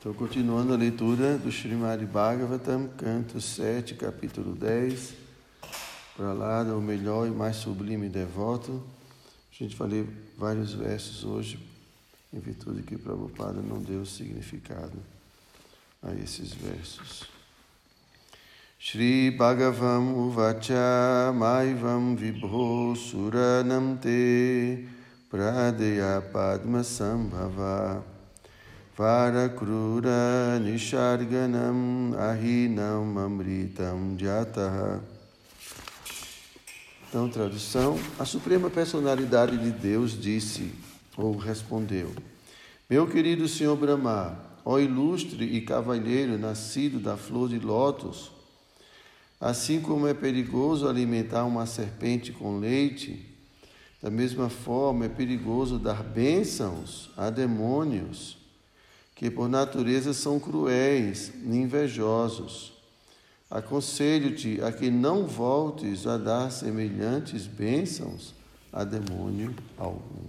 [0.00, 5.12] Estou continuando a leitura do Srimad Bhagavatam, canto 7, capítulo 10.
[6.16, 8.82] Para lá, o melhor e mais sublime devoto.
[9.52, 10.08] A gente falei
[10.38, 11.60] vários versos hoje,
[12.32, 14.98] em virtude que Prabhupada não deu significado
[16.02, 17.24] a esses versos.
[18.78, 24.88] Shri Bhagavam Uvacha Maivam Vibho Suranam Te
[25.28, 28.18] Pradeya Padma Sambhava
[29.00, 35.02] Varakrura Nisharganam Ahinam Amritam Jataha.
[37.08, 40.74] Então, tradução: A Suprema Personalidade de Deus disse,
[41.16, 42.14] ou respondeu:
[42.90, 48.30] Meu querido Senhor Brahma, ó ilustre e cavalheiro nascido da flor de lótus,
[49.40, 53.34] assim como é perigoso alimentar uma serpente com leite,
[54.02, 58.39] da mesma forma é perigoso dar bênçãos a demônios
[59.20, 62.72] que por natureza são cruéis e invejosos.
[63.50, 68.32] Aconselho-te a que não voltes a dar semelhantes bênçãos
[68.72, 70.24] a demônio algum.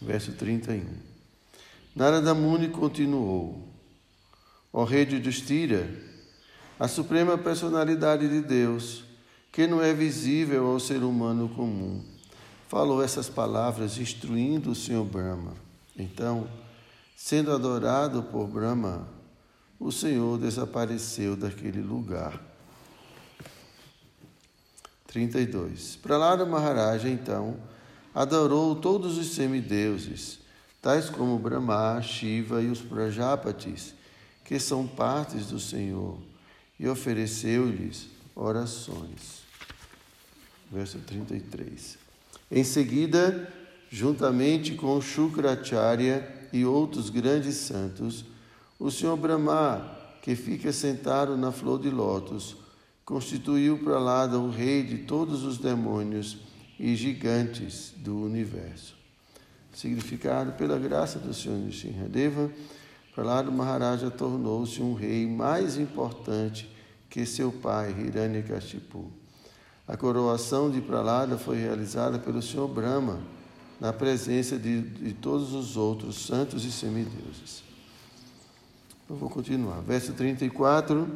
[0.00, 0.84] Verso 31.
[1.96, 3.68] Narada Muni continuou:
[4.72, 5.90] Ó rei de Justira,
[6.78, 9.02] a suprema personalidade de Deus,
[9.50, 12.04] que não é visível ao ser humano comum,
[12.68, 15.65] falou essas palavras instruindo o Senhor Brahma.
[15.98, 16.48] Então,
[17.16, 19.08] sendo adorado por Brahma,
[19.78, 22.40] o Senhor desapareceu daquele lugar.
[25.06, 25.96] 32.
[25.96, 27.56] Prahlada Maharaja, então,
[28.14, 30.38] adorou todos os semideuses,
[30.82, 33.94] tais como Brahma, Shiva e os Prajapatis,
[34.44, 36.18] que são partes do Senhor,
[36.78, 39.42] e ofereceu-lhes orações.
[40.70, 41.96] Verso 33.
[42.50, 43.52] Em seguida,
[43.90, 48.24] juntamente com Shukracharya e outros grandes santos,
[48.78, 49.90] o Senhor Brahma,
[50.22, 52.56] que fica sentado na flor de lótus,
[53.04, 56.38] constituiu lá o rei de todos os demônios
[56.78, 58.96] e gigantes do universo.
[59.72, 62.50] Significado pela graça do Senhor Nishinradeva,
[63.14, 66.68] Prahlada Maharaja tornou-se um rei mais importante
[67.08, 69.10] que seu pai Hiranyakashipu.
[69.88, 73.20] A coroação de Pralada foi realizada pelo Senhor Brahma,
[73.80, 77.62] na presença de, de todos os outros santos e semideuses.
[79.08, 79.80] Eu vou continuar.
[79.80, 81.08] Verso 34.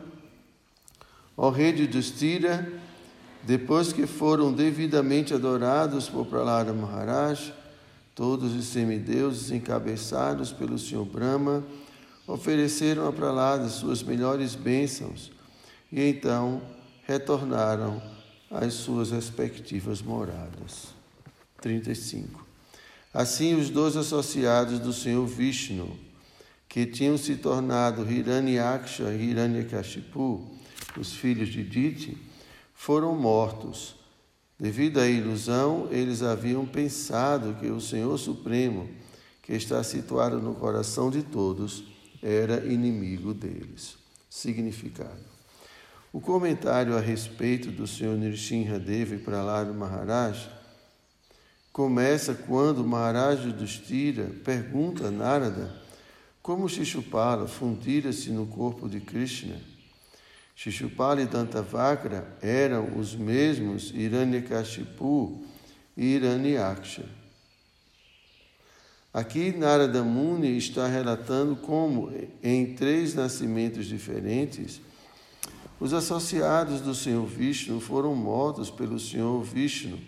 [1.37, 2.71] Ó rei de Justira,
[3.43, 7.53] depois que foram devidamente adorados por Pralada Maharaj,
[8.15, 11.65] todos os semideuses encabeçados pelo Senhor Brahma
[12.27, 15.33] ofereceram a Pralada suas melhores bênçãos
[15.91, 16.61] e então
[17.07, 18.01] retornaram
[18.51, 20.95] às suas respectivas moradas.
[21.61, 22.50] 35.
[23.13, 25.99] Assim, os dois associados do Senhor Vishnu,
[26.69, 30.49] que tinham se tornado Hiranyaksha e Hiranyakashipu,
[30.97, 32.17] os filhos de Diti,
[32.73, 33.97] foram mortos.
[34.59, 38.89] Devido à ilusão, eles haviam pensado que o Senhor Supremo,
[39.43, 41.83] que está situado no coração de todos,
[42.23, 43.97] era inimigo deles.
[44.29, 45.31] Significado.
[46.13, 50.60] O comentário a respeito do Senhor Nrsimhadev e Prahlada Maharaj
[51.73, 55.81] começa quando Maharaj Yudhishthira pergunta a Narada
[56.43, 59.57] como Shishupala fundira-se no corpo de Krishna.
[60.57, 65.45] Shishupala e Dantavakra eram os mesmos Hiranyakashipu
[65.97, 67.05] e Hiranyaksha.
[69.13, 74.81] Aqui Narada Muni está relatando como, em três nascimentos diferentes,
[75.81, 79.99] os associados do Senhor Vishnu foram mortos pelo Senhor Vishnu.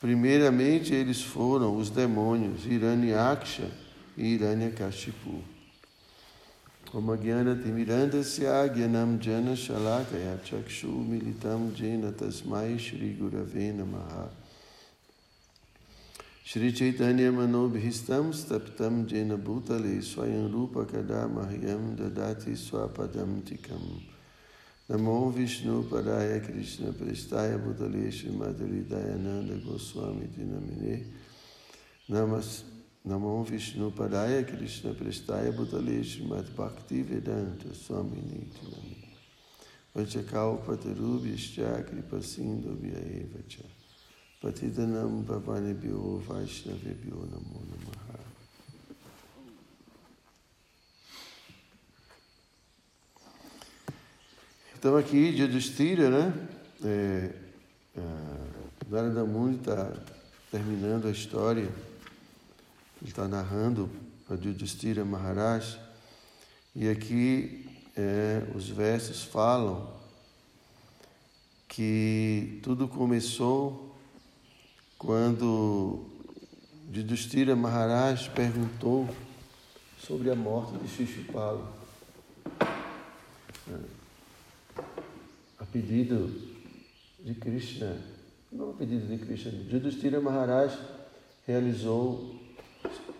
[0.00, 3.70] Primeiramente, eles foram os demônios Hiranyaksha
[4.16, 5.42] e Hiranyakashipu.
[6.94, 7.54] Om Jnana
[8.74, 14.30] Gyanam Jana Shalakaya Chakshu Militam Jena Tasmai Shri Gurave Namaha
[16.44, 24.15] Shri Chaitanya Manobhistam Staptam Jena Bhutale Swayam Rupa Kada Mahyam Dadati Swapadam Tikam
[24.88, 31.04] Namo Vishnu Padaya Krishna Prestaya Bhutale Srimati Dayananda Goswami Dinamine
[32.08, 32.62] Namas
[33.04, 39.08] Namo Vishnu Padaya Krishna Prestaya Bhutale Srimati Bhakti Vedanta Swami Dinamine
[39.92, 43.66] Vanchakau Patarubhyascha Kripa Sindhu Vyaevacha
[44.40, 48.25] Patidanam Bhavanebhyo Vaishnavebhyo Namo Namaha.
[54.86, 56.48] Então aqui, Yudhishthira, né?
[56.84, 57.30] É,
[57.96, 58.00] é,
[58.88, 59.92] Narada Muni está
[60.48, 63.90] terminando a história, ele está narrando
[64.28, 65.76] para Yudhishthira Maharaj,
[66.72, 69.92] e aqui é, os versos falam
[71.66, 73.92] que tudo começou
[74.96, 76.06] quando
[76.94, 79.08] Yudhishthira Maharaj perguntou
[79.98, 81.74] sobre a morte de Shishupala.
[83.68, 84.05] A
[85.76, 86.32] pedido
[87.22, 87.98] de Krishna,
[88.50, 90.74] não pedido de Krishna, Yudhishthira Maharaj
[91.46, 92.34] realizou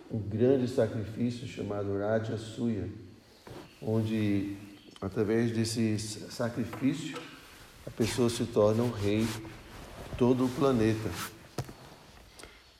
[0.09, 2.89] um grande sacrifício chamado Raja Suya,
[3.79, 4.57] onde
[4.99, 7.19] através desse sacrifício
[7.85, 11.11] a pessoa se torna um rei de todo o planeta.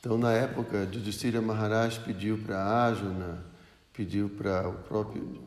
[0.00, 3.44] Então, na época, Yudhishthira Maharaj pediu para Arjuna,
[3.92, 5.40] pediu para o próprio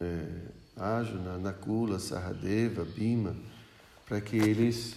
[0.00, 0.26] é,
[0.74, 3.36] Arjuna, Nakula, Saradeva, Bhima,
[4.06, 4.94] para que eles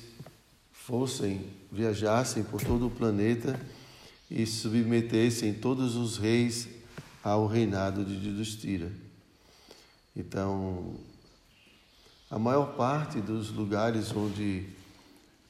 [0.72, 3.60] fossem, viajassem por todo o planeta
[4.30, 6.68] e submetessem todos os reis
[7.24, 8.92] ao reinado de Yudhishthira.
[10.16, 10.96] Então,
[12.30, 14.66] a maior parte dos lugares onde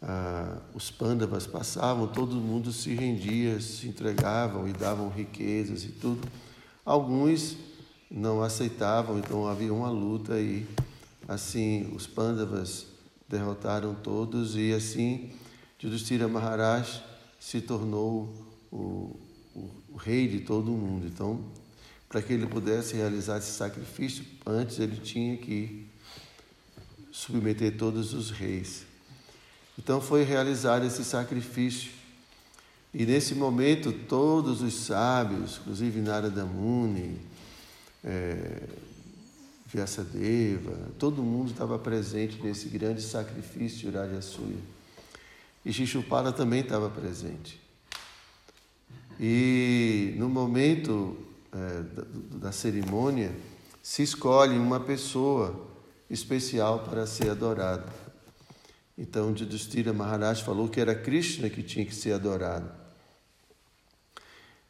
[0.01, 6.27] ah, os pândavas passavam, todo mundo se rendia, se entregavam e davam riquezas e tudo.
[6.85, 7.57] Alguns
[8.09, 10.65] não aceitavam, então havia uma luta e
[11.27, 12.86] assim os pândavas
[13.27, 15.31] derrotaram todos e assim
[15.83, 17.03] Yudhishthira Maharaj
[17.39, 18.33] se tornou
[18.71, 19.19] o,
[19.55, 21.05] o, o rei de todo o mundo.
[21.05, 21.43] Então,
[22.09, 25.87] para que ele pudesse realizar esse sacrifício, antes ele tinha que
[27.11, 28.85] submeter todos os reis.
[29.77, 31.91] Então foi realizado esse sacrifício.
[32.93, 37.19] E nesse momento, todos os sábios, inclusive Narada Muni,
[38.03, 38.63] é,
[39.67, 44.57] Vyasadeva, todo mundo estava presente nesse grande sacrifício de Rajasuya.
[45.65, 47.59] E Shishupala também estava presente.
[49.19, 51.17] E no momento
[51.51, 52.03] é, da,
[52.47, 53.35] da cerimônia,
[53.83, 55.67] se escolhe uma pessoa
[56.09, 57.91] especial para ser adorado.
[58.97, 62.71] Então, Yudhishthira Maharaj falou que era Krishna que tinha que ser adorado.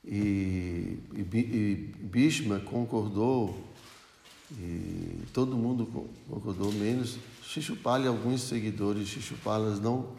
[0.03, 3.66] E, e, e Bhishma concordou,
[4.51, 5.85] e todo mundo
[6.29, 10.15] concordou, menos Shishupala e alguns seguidores de Shishupalas não,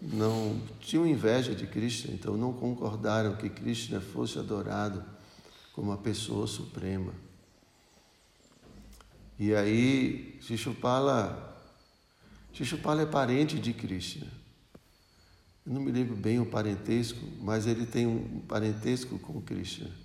[0.00, 5.04] não tinham inveja de Krishna, então não concordaram que Krishna fosse adorado
[5.72, 7.12] como a pessoa suprema.
[9.38, 11.58] E aí, Shishupala,
[12.52, 14.26] Shishupala é parente de Krishna.
[15.66, 20.01] Eu não me lembro bem o parentesco, mas ele tem um parentesco com Krishna.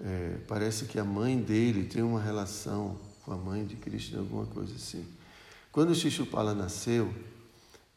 [0.00, 4.46] É, parece que a mãe dele tem uma relação com a mãe de Krishna, alguma
[4.46, 5.04] coisa assim.
[5.72, 7.12] Quando Shishupala nasceu,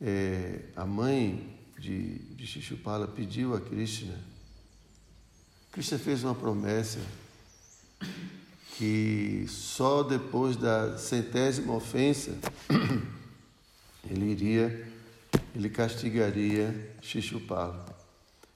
[0.02, 2.78] é, a mãe de, de
[3.16, 4.18] pediu a Krishna.
[5.72, 7.00] Krishna fez uma promessa
[8.78, 12.38] que só depois da centésima ofensa
[14.10, 14.88] ele iria,
[15.56, 17.86] ele castigaria Xixupala.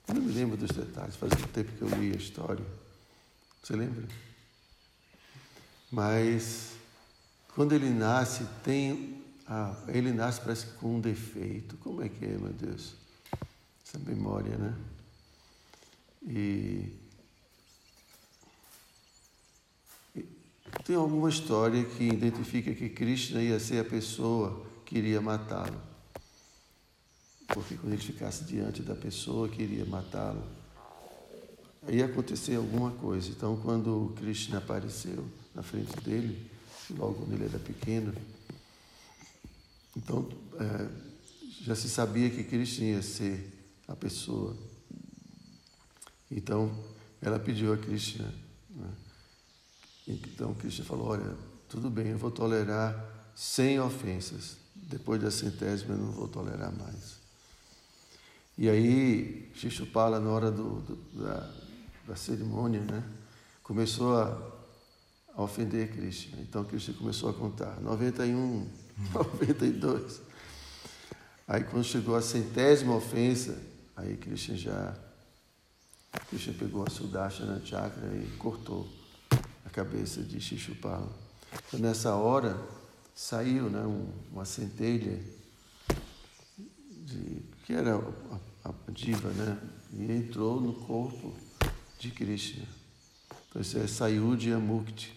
[0.08, 2.66] Eu não me lembro dos detalhes, faz um tempo que eu li a história.
[3.66, 4.08] Você lembra?
[5.92, 6.74] Mas
[7.56, 9.24] quando ele nasce, tem.
[9.48, 11.76] Ah, ele nasce parece que com um defeito.
[11.78, 12.94] Como é que é, meu Deus?
[13.84, 14.76] Essa memória, né?
[16.28, 16.94] E
[20.84, 25.82] Tem alguma história que identifica que Krishna ia ser a pessoa que iria matá-lo.
[27.48, 30.44] Porque quando ele ficasse diante da pessoa que iria matá-lo,
[31.90, 33.30] ia acontecer alguma coisa.
[33.30, 36.50] Então, quando Krishna apareceu na frente dele,
[36.92, 38.14] logo quando ele era pequeno,
[39.96, 40.28] então
[40.60, 40.88] é,
[41.62, 43.52] já se sabia que Krishna ia ser
[43.88, 44.56] a pessoa.
[46.30, 46.72] Então,
[47.22, 48.34] ela pediu a Krishna.
[48.70, 48.90] Né,
[50.08, 51.36] então Cristo falou: Olha,
[51.70, 54.58] tudo bem, eu vou tolerar sem ofensas.
[54.76, 57.16] Depois da centésima, eu não vou tolerar mais.
[58.58, 61.65] E aí, Xixupala, na hora do, do, da,
[62.08, 63.04] da cerimônia, né,
[63.64, 64.38] começou a,
[65.36, 66.38] a ofender Cristo.
[66.40, 68.68] Então, Cristo começou a contar: 91,
[69.14, 70.22] 92.
[71.48, 73.62] Aí, quando chegou a centésima ofensa,
[73.96, 74.96] aí Cristo já.
[76.30, 78.90] Cristo pegou a Sudashana Chakra e cortou
[79.76, 81.12] cabeça de Xixupala.
[81.68, 82.58] Então, nessa hora,
[83.14, 83.84] saiu né,
[84.32, 85.22] uma centelha,
[86.90, 87.98] de, que era
[88.64, 89.60] a, a diva, né,
[89.92, 91.36] e entrou no corpo
[92.00, 92.64] de Krishna.
[93.50, 95.14] Então, isso é Sayudhya Mukti.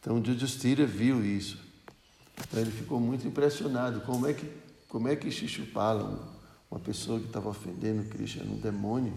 [0.00, 1.58] Então, Yudhishthira viu isso.
[2.48, 4.00] Então, ele ficou muito impressionado.
[4.02, 4.48] Como é que,
[4.88, 6.28] como é que Shishupala,
[6.70, 9.12] uma pessoa que estava ofendendo Krishna, um demônio,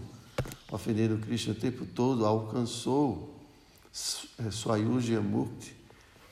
[0.70, 3.34] ofendendo Krishna o tempo todo, alcançou
[4.38, 5.74] é, Swayuja Mukti,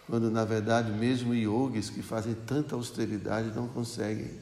[0.09, 4.33] quando na verdade mesmo yogis que fazem tanta austeridade não conseguem.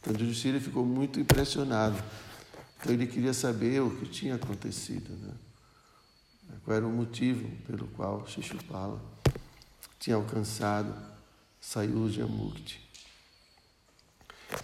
[0.00, 1.96] Então Yudhishthira ficou muito impressionado.
[2.80, 5.34] Então ele queria saber o que tinha acontecido, né?
[6.64, 9.00] qual era o motivo pelo qual Shishupala
[9.98, 10.94] tinha alcançado
[11.60, 12.80] Sayuja Mukti.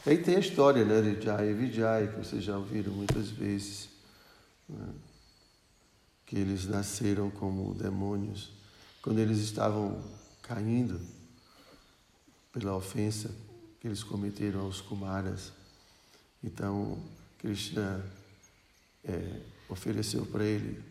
[0.04, 3.88] Aí tem a história né, de Jaya e Vijay, que vocês já ouviram muitas vezes,
[4.68, 4.88] né,
[6.25, 8.50] que eles nasceram como demônios.
[9.02, 10.02] Quando eles estavam
[10.42, 11.00] caindo
[12.52, 13.30] pela ofensa
[13.80, 15.52] que eles cometeram aos Kumaras,
[16.42, 16.99] então
[17.47, 18.05] Krishna
[19.05, 20.83] é, ofereceu para ele,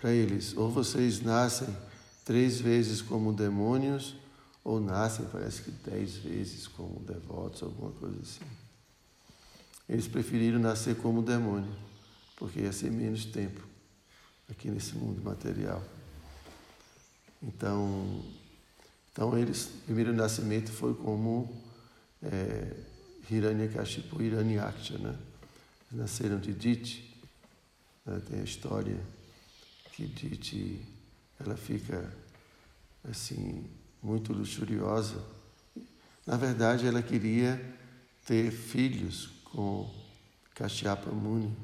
[0.00, 1.66] para eles, ou vocês nascem
[2.24, 4.14] três vezes como demônios,
[4.62, 8.44] ou nascem, parece que dez vezes como devotos, alguma coisa assim.
[9.88, 11.74] Eles preferiram nascer como demônio,
[12.36, 13.60] porque ia ser menos tempo
[14.48, 15.82] aqui nesse mundo material.
[17.42, 18.24] Então,
[19.10, 21.60] então eles, o primeiro nascimento foi como
[22.22, 22.72] é,
[23.28, 25.18] Hiranyakashipu Hiranyaksha, né?
[25.90, 27.14] Eles nasceram de Diti.
[28.04, 28.20] Né?
[28.28, 28.98] Tem a história
[29.92, 30.80] que Diti,
[31.38, 32.12] ela fica
[33.08, 33.64] assim
[34.02, 35.22] muito luxuriosa.
[36.26, 37.60] Na verdade, ela queria
[38.26, 39.90] ter filhos com
[40.54, 41.54] Kashyapa Muni.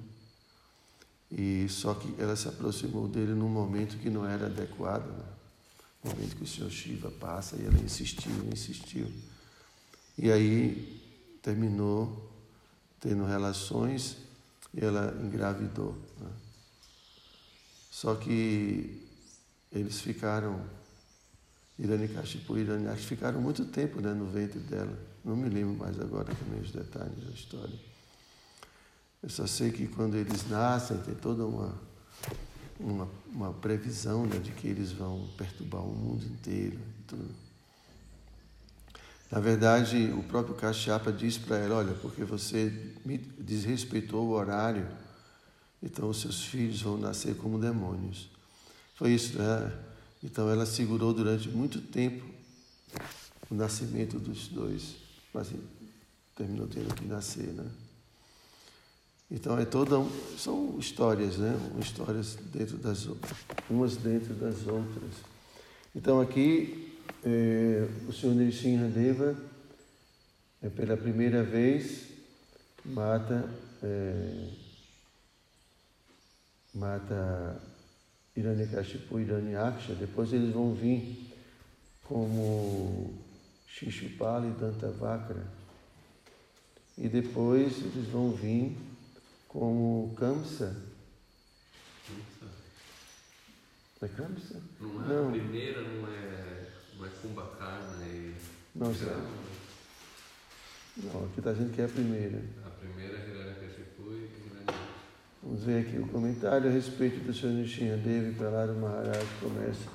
[1.30, 5.24] E só que ela se aproximou dele num momento que não era adequado, né?
[6.02, 9.06] no momento que o Senhor Shiva passa, e ela insistiu, insistiu.
[10.18, 11.00] E aí
[11.42, 12.29] terminou
[13.00, 14.18] tendo relações
[14.74, 15.96] e ela engravidou.
[16.20, 16.28] Né?
[17.90, 19.06] Só que
[19.72, 20.60] eles ficaram
[21.78, 24.96] Hiranyakashipu e Hiranyaksha ficaram muito tempo né, no ventre dela.
[25.24, 27.78] Não me lembro mais agora também os detalhes da história.
[29.22, 31.74] Eu só sei que quando eles nascem tem toda uma,
[32.78, 36.78] uma, uma previsão né, de que eles vão perturbar o mundo inteiro.
[37.06, 37.49] Tudo.
[39.30, 44.88] Na verdade, o próprio Kashyapa diz para ela, olha, porque você me desrespeitou o horário,
[45.80, 48.28] então os seus filhos vão nascer como demônios.
[48.96, 49.72] Foi isso, né?
[50.22, 52.24] Então ela segurou durante muito tempo
[53.48, 54.96] o nascimento dos dois,
[55.32, 55.48] mas
[56.36, 57.66] terminou tendo que nascer, né?
[59.30, 59.96] Então é toda
[60.36, 61.56] são histórias, né?
[61.78, 63.08] Histórias dentro das
[63.70, 65.12] umas dentro das outras.
[65.94, 66.89] Então aqui
[67.24, 69.36] é, o Senhor Nrsimhadeva
[70.62, 72.08] é, pela primeira vez
[72.84, 73.48] mata
[73.82, 74.48] é,
[76.74, 77.60] mata
[78.36, 81.30] Hiranyakashipu e Hiranyaksha, depois eles vão vir
[82.04, 83.14] como
[83.66, 85.46] Shishupala e Dantavakra.
[86.96, 88.76] E depois eles vão vir
[89.48, 90.76] como Kamsa.
[94.02, 94.60] É Kamsa?
[94.80, 95.28] Não é não.
[95.28, 96.59] a primeira, não é,
[97.00, 98.34] não é Kumbhakarna e...
[98.74, 99.08] Não, sei.
[100.98, 102.42] Não, aqui está dizendo que é a primeira.
[102.64, 104.78] A primeira é Hiranyakashipu e Hiranyaksha.
[105.42, 107.46] Vamos ver aqui o comentário a respeito do Sr.
[107.46, 109.88] Nishinha Devi Prahlada Maharaj começa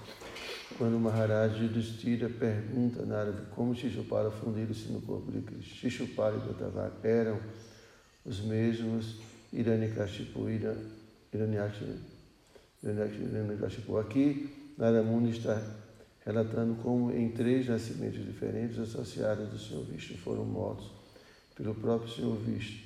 [0.80, 5.76] quando o Maharaj Yudhishthira pergunta Narada como Shishupala fundiram-se no corpo de Cristo.
[5.76, 7.40] Shishupala e Gotavaka eram
[8.26, 9.20] os mesmos
[9.54, 10.60] Hiranyakashipu e
[12.84, 13.98] Hiranyakashipu.
[14.00, 15.62] Aqui, Naramuni está
[16.26, 20.92] relatando como em três nascimentos diferentes associados do Senhor Vishnu foram mortos
[21.56, 22.84] pelo próprio Senhor Vishnu.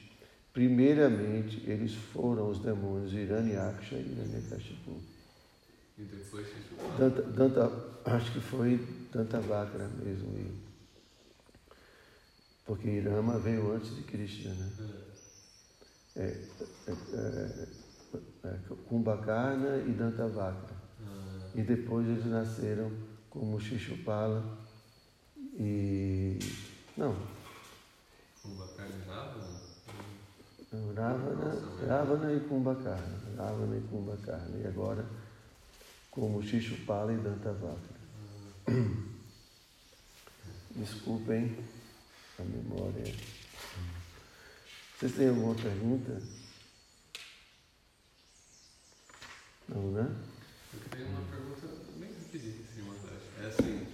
[0.51, 5.01] Primeiramente, eles foram os demônios Hiranyaksha e Hiranyakashipu.
[5.98, 6.48] E depois
[6.98, 7.72] Danta, Danta,
[8.05, 10.34] acho que foi Dantavakra mesmo.
[10.38, 10.69] E,
[12.65, 14.69] porque Irama veio antes de Krishna, né?
[16.15, 16.22] É,
[16.88, 17.67] é, é,
[18.43, 20.75] é, Kumbhakarna e Dantavakra.
[21.01, 21.50] Ah.
[21.55, 22.91] E depois eles nasceram
[23.30, 24.58] como Shishupala
[25.58, 26.40] e...
[26.98, 27.16] Não.
[28.42, 29.70] Kumbhakarna e Ravana?
[31.88, 33.36] Ravana, e Kumbhakarna.
[33.38, 34.58] Ravana e Kumbhakarna.
[34.58, 35.06] E agora,
[36.12, 38.00] como Shishupala e Dantavakra.
[40.76, 41.58] Desculpem
[42.38, 43.14] a memória.
[44.98, 46.22] Vocês têm alguma pergunta?
[49.68, 50.16] Não, né?
[50.74, 51.68] Eu tenho uma pergunta
[51.98, 52.69] bem rapidinha,
[53.50, 53.86] assim,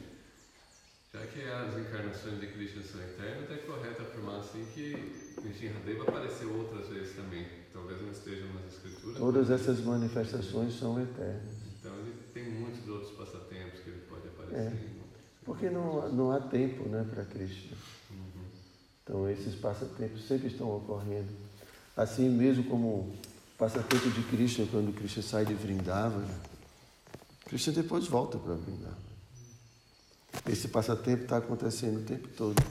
[1.13, 6.03] É já que as encarnações de Krishna são eternas, é correto afirmar assim que Nrsimhadeva
[6.03, 7.45] apareceu outras vezes também.
[7.71, 9.17] Talvez não estejam nas escrituras.
[9.17, 11.53] Todas essas manifestações são eternas.
[11.79, 14.59] Então ele tem muitos outros passatempos que ele pode aparecer.
[14.59, 15.05] É.
[15.43, 17.77] Porque não, não há tempo né, para Krishna.
[18.11, 18.45] Uhum.
[19.03, 21.31] Então esses passatempos sempre estão ocorrendo.
[21.95, 23.17] Assim mesmo como o
[23.57, 26.41] passatempo de Krishna, quando Krishna sai de Vrindavana,
[27.45, 29.14] Krishna depois volta para Vrindavana.
[30.47, 32.61] Esse passatempo está acontecendo o tempo todo.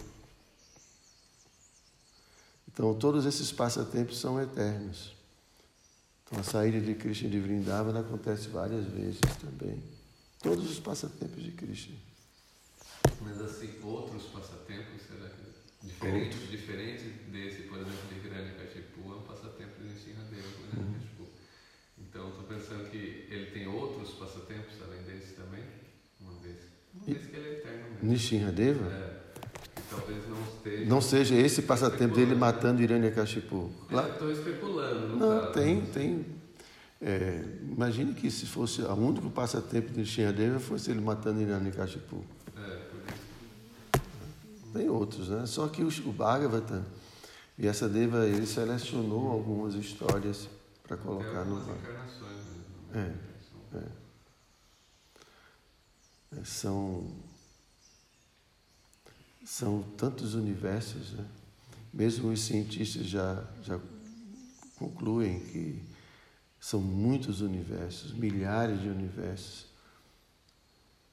[2.68, 5.14] Então, todos esses passatempos são eternos.
[6.24, 9.82] Então, a saída de Krishna de Vrindavana acontece várias vezes também.
[10.42, 11.96] Todos os passatempos de Krishna.
[13.20, 16.56] Mas assim, outros passatempos, será que diferentes, Outro.
[16.56, 21.04] diferentes desse, por exemplo, de Hiranyakashipu, é um passatempo de Nishinradeva, uhum.
[21.98, 25.64] Então, estou pensando que ele tem outros passatempos além desse também?
[26.20, 26.73] Uma vez.
[26.94, 28.08] Uma vez que ele é eterno mesmo.
[28.10, 28.90] Nishinradeva?
[28.90, 29.20] É.
[29.90, 30.84] talvez não esteja...
[30.86, 33.70] Não seja esse passatempo dele matando Hiranyakashipu.
[33.88, 34.12] Claro.
[34.12, 35.52] Estou especulando, Não, caso.
[35.52, 36.26] tem, tem
[37.00, 42.24] é, imagine que se fosse o único passatempo de Nishinradeva fosse ele matando Hiranyakashipu.
[42.56, 42.78] É,
[44.72, 45.44] Tem outros, né?
[45.46, 46.82] Só que o, Bhagavatam
[47.58, 50.48] e essa Deva, ele selecionou algumas histórias
[50.82, 52.40] para colocar no encarnações
[52.92, 53.12] É,
[53.76, 54.03] é.
[56.40, 56.44] É.
[56.44, 57.06] São,
[59.44, 61.26] são tantos universos, né?
[61.92, 63.80] Mesmo os cientistas já, já
[64.76, 65.82] concluem que
[66.60, 69.66] são muitos universos, milhares de universos.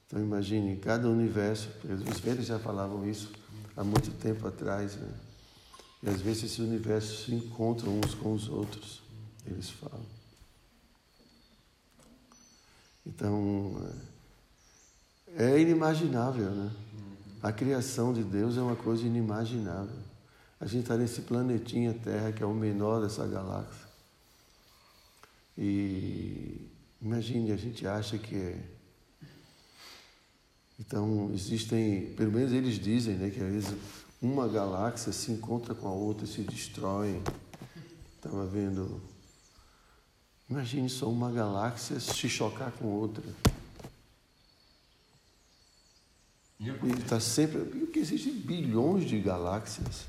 [0.08, 1.70] Então imagine, cada universo,
[2.10, 3.32] os velhos já falavam isso
[3.78, 5.14] há muito tempo atrás, né?
[6.04, 9.02] E às vezes esses universos se encontram uns com os outros,
[9.46, 10.06] eles falam.
[13.06, 13.88] Então,
[15.36, 16.72] é inimaginável, né?
[17.42, 19.96] A criação de Deus é uma coisa inimaginável.
[20.60, 23.88] A gente está nesse planetinha Terra, que é o menor dessa galáxia.
[25.58, 26.70] E
[27.02, 28.64] imagine, a gente acha que é.
[30.80, 33.74] Então, existem, pelo menos eles dizem, né, que às vezes
[34.22, 37.22] uma galáxia se encontra com a outra, se destroem.
[38.16, 39.02] Estava vendo.
[40.48, 43.24] Imagine só uma galáxia se chocar com outra.
[46.62, 46.70] E
[47.00, 47.60] está sempre.
[47.66, 50.06] Porque existem bilhões de galáxias.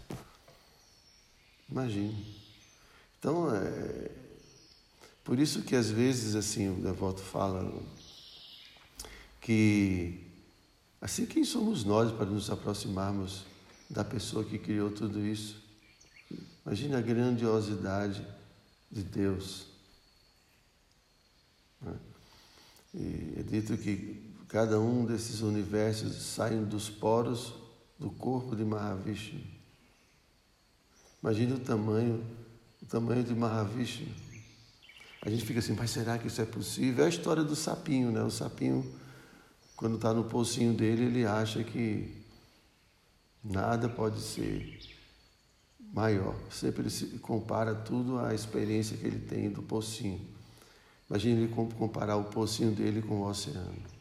[1.71, 2.37] Imagine.
[3.19, 4.11] Então, é,
[5.25, 7.73] por isso que às vezes assim o devoto fala
[9.41, 10.27] que
[11.01, 13.45] assim quem somos nós para nos aproximarmos
[13.89, 15.63] da pessoa que criou tudo isso?
[16.67, 18.27] Imagina a grandiosidade
[18.91, 19.67] de Deus.
[21.81, 21.97] Né?
[23.39, 24.22] É dito que
[24.53, 27.55] cada um desses universos saem dos poros
[27.99, 29.41] do corpo de Mahavishnu.
[31.23, 32.23] Imagine o tamanho,
[32.83, 34.13] o tamanho de Mahavishnu.
[35.23, 37.03] A gente fica assim, mas será que isso é possível?
[37.03, 38.23] É a história do sapinho, né?
[38.23, 38.85] O sapinho,
[39.75, 42.23] quando está no pocinho dele, ele acha que
[43.43, 44.81] nada pode ser
[45.95, 46.37] maior.
[46.51, 50.21] Sempre ele compara tudo à experiência que ele tem do pocinho.
[51.09, 53.92] Imagina ele comparar o pocinho dele com o oceano.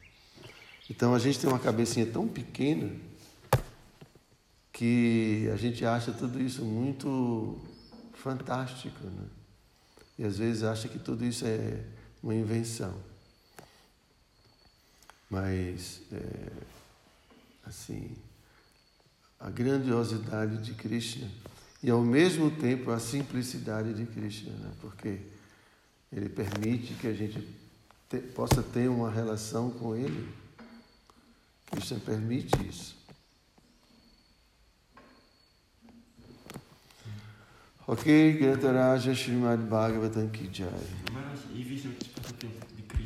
[0.92, 2.92] Então a gente tem uma cabecinha tão pequena
[4.74, 7.58] que a gente acha tudo isso muito
[8.14, 9.26] fantástico, né?
[10.20, 11.82] E às vezes acha que tudo isso é
[12.22, 12.94] uma invenção.
[15.30, 16.52] Mas, é,
[17.66, 18.12] assim,
[19.40, 21.32] a grandiosidade de Krishna
[21.82, 24.74] e ao mesmo tempo a simplicidade de Krishna, né?
[24.82, 25.22] porque
[26.12, 27.48] ele permite que a gente
[28.10, 30.41] te, possa ter uma relação com ele.
[31.72, 32.96] Krishna permite isso.
[37.88, 40.70] Ok, Grataraja Srimad Bhagavatam Ki Jai.